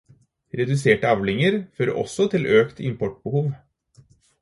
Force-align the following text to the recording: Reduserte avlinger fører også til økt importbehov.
Reduserte 0.59 1.07
avlinger 1.09 1.59
fører 1.81 1.93
også 2.05 2.29
til 2.35 2.51
økt 2.59 2.79
importbehov. 2.91 3.55